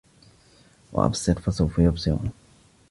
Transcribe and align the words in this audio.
وأبصر 0.93 1.33
فسوف 1.39 1.79
يبصرون 1.79 2.31